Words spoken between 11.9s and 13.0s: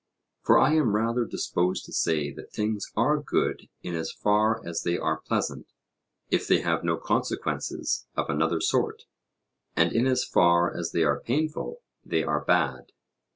they are bad.